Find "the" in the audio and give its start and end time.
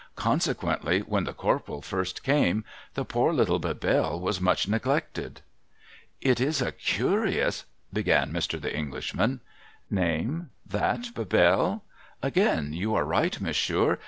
1.25-1.31, 2.95-3.05, 8.59-8.75